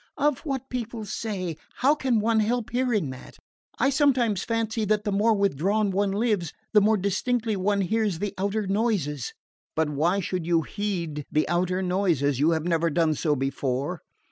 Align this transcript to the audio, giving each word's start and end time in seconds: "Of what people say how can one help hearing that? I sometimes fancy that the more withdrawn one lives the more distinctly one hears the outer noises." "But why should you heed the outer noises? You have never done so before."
"Of 0.17 0.39
what 0.39 0.71
people 0.71 1.05
say 1.05 1.57
how 1.75 1.93
can 1.93 2.19
one 2.19 2.39
help 2.39 2.71
hearing 2.71 3.11
that? 3.11 3.37
I 3.77 3.91
sometimes 3.91 4.43
fancy 4.43 4.83
that 4.85 5.03
the 5.03 5.11
more 5.11 5.35
withdrawn 5.35 5.91
one 5.91 6.09
lives 6.11 6.53
the 6.73 6.81
more 6.81 6.97
distinctly 6.97 7.55
one 7.55 7.81
hears 7.81 8.17
the 8.17 8.33
outer 8.35 8.65
noises." 8.65 9.35
"But 9.75 9.91
why 9.91 10.19
should 10.19 10.47
you 10.47 10.63
heed 10.63 11.23
the 11.31 11.47
outer 11.47 11.83
noises? 11.83 12.39
You 12.39 12.49
have 12.49 12.65
never 12.65 12.89
done 12.89 13.13
so 13.13 13.35
before." 13.35 14.01